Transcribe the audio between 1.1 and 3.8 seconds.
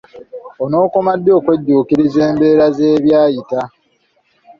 ddi okwejjuukiriza embeera ez'ebyayita?